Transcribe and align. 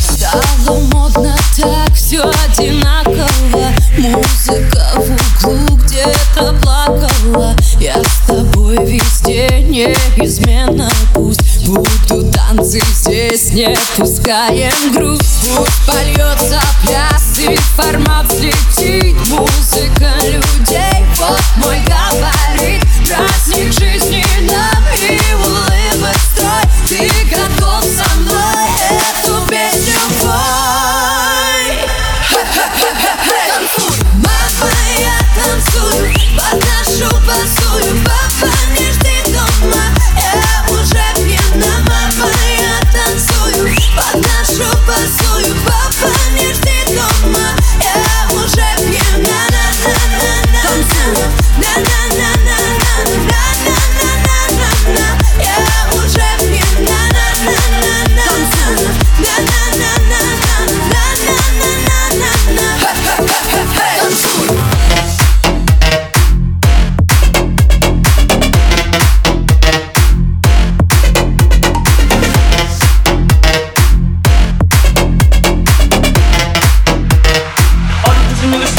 Стало 0.00 0.80
модно 0.92 1.36
так, 1.56 1.92
все 1.94 2.22
одинаково. 2.22 3.72
Музыка 3.98 4.92
в 4.94 5.46
углу 5.46 5.76
где-то 5.78 6.54
плакала. 6.62 7.56
Я 7.80 8.00
с 8.04 8.26
тобой 8.26 8.76
везде 8.86 9.48
неизменно 9.62 10.88
Пусть. 11.12 11.48
Будут 11.68 12.32
танцы 12.32 12.80
здесь, 12.94 13.52
не 13.52 13.76
пускаем 13.96 14.72
грусть 14.94 15.50
Пусть 15.54 15.86
польется 15.86 16.58
пляс 16.82 17.38
и 17.38 17.56
формат 17.76 18.32
взлетит 18.32 19.17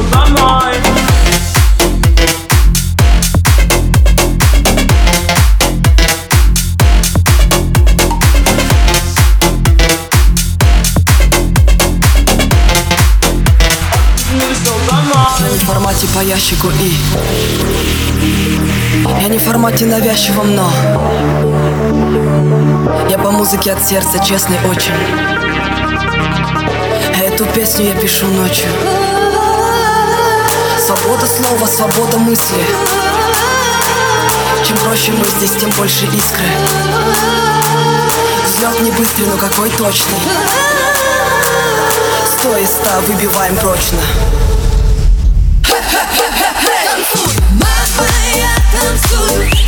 Что, 0.00 0.08
домой? 0.10 0.74
По 16.14 16.20
ящику 16.20 16.68
и 16.80 16.94
Я 19.20 19.28
не 19.28 19.38
в 19.38 19.42
формате 19.42 19.86
навязчивом, 19.86 20.56
но 20.56 20.70
Я 23.08 23.18
по 23.18 23.30
музыке 23.30 23.72
от 23.72 23.86
сердца, 23.86 24.18
честный 24.18 24.56
очень 24.68 24.94
Эту 27.22 27.44
песню 27.46 27.86
я 27.86 27.94
пишу 27.94 28.26
ночью 28.26 28.66
Слова, 31.40 31.66
свобода 31.66 32.18
мысли. 32.18 32.66
Чем 34.62 34.76
проще 34.76 35.12
мы 35.12 35.24
здесь, 35.24 35.52
тем 35.58 35.70
больше 35.70 36.04
искры. 36.04 36.44
Взлет 38.44 38.80
не 38.82 38.90
быстрый, 38.90 39.24
но 39.24 39.38
какой 39.38 39.70
точный. 39.70 40.18
Сто 42.26 42.58
из 42.58 42.68
ста 42.68 43.00
выбиваем 43.06 43.56
прочно. 43.56 44.00
Мама, 47.52 48.08
я 48.36 48.78
танцую, 48.78 49.59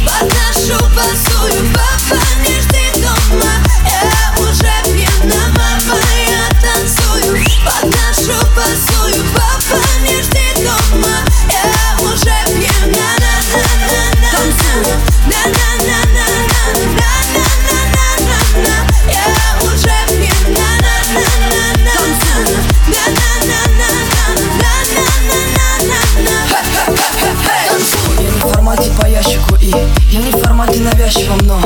формате 31.13 31.23
навязчивом, 31.23 31.39
но 31.47 31.61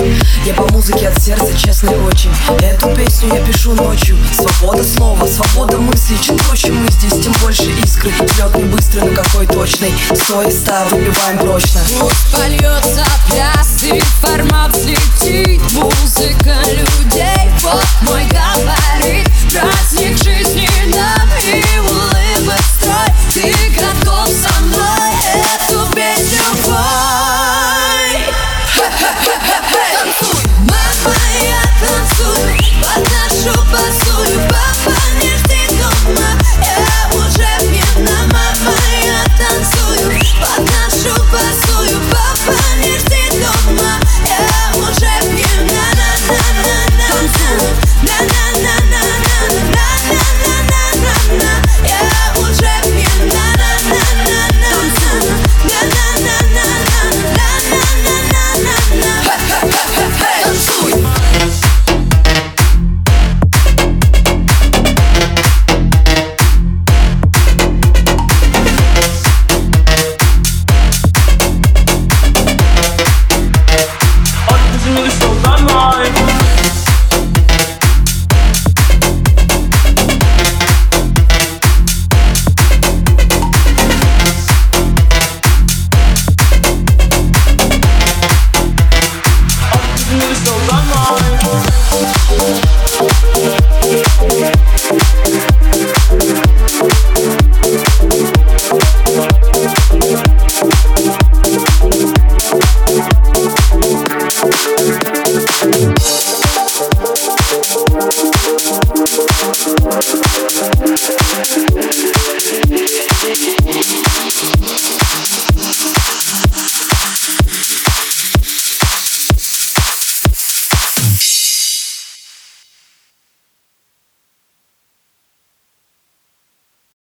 Я 0.45 0.55
по 0.55 0.71
музыке 0.73 1.09
от 1.09 1.23
сердца, 1.23 1.57
честный 1.57 1.97
очень. 2.01 2.31
Эту 2.61 2.95
песню 2.95 3.35
я 3.35 3.45
пишу 3.45 3.75
ночью. 3.75 4.17
Свобода 4.33 4.85
слова, 4.85 5.27
свобода 5.27 5.79
мысли 5.79 6.17
Чем 6.21 6.37
проще 6.39 6.73
мы 6.73 6.91
здесь, 6.91 7.21
тем 7.23 7.33
больше 7.43 7.71
искры. 7.85 8.11
Взлет 8.11 8.57
не 8.57 8.65
быстрый, 8.65 9.03
но 9.03 9.15
какой 9.15 9.47
точный. 9.47 9.93
Сто 10.15 10.49
ста 10.51 10.85
выбиваем 10.91 11.39
прочно. 11.39 11.81
Пусть 12.01 12.33
польется 12.33 13.05
пляс 13.31 13.83
и 13.83 14.01
формат 14.21 14.77
взлетит 14.77 15.61
Музыка 15.73 16.57
людей, 16.71 17.51
вот 17.63 17.85
мой 18.03 18.16